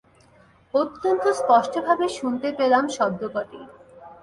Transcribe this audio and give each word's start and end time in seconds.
অত্যন্ত 0.73 1.23
স্পষ্টভাবে 1.39 2.05
শুনতে 2.17 2.47
পেলাম 2.59 2.83
শব্দকটি। 2.89 3.59